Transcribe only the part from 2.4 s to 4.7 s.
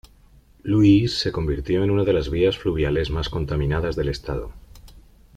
fluviales más contaminadas del estado.